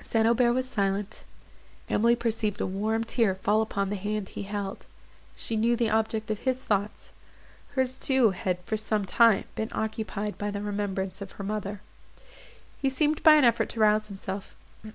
St. 0.00 0.26
Aubert 0.26 0.54
was 0.54 0.66
silent; 0.66 1.24
Emily 1.90 2.16
perceived 2.16 2.62
a 2.62 2.66
warm 2.66 3.04
tear 3.04 3.34
fall 3.34 3.60
upon 3.60 3.90
the 3.90 3.96
hand 3.96 4.30
he 4.30 4.44
held; 4.44 4.86
she 5.36 5.54
knew 5.54 5.76
the 5.76 5.90
object 5.90 6.30
of 6.30 6.38
his 6.38 6.62
thoughts; 6.62 7.10
hers 7.74 7.98
too 7.98 8.30
had, 8.30 8.58
for 8.64 8.78
some 8.78 9.04
time, 9.04 9.44
been 9.56 9.68
occupied 9.72 10.38
by 10.38 10.50
the 10.50 10.62
remembrance 10.62 11.20
of 11.20 11.32
her 11.32 11.44
mother. 11.44 11.82
He 12.80 12.88
seemed 12.88 13.22
by 13.22 13.34
an 13.34 13.44
effort 13.44 13.68
to 13.68 13.80
rouse 13.80 14.06
himself. 14.08 14.54